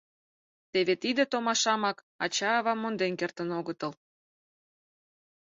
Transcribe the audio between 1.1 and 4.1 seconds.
томашамак ача-ава монден кертын огытыл.